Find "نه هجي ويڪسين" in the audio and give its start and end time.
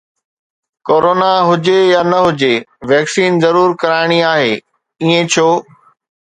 2.11-3.31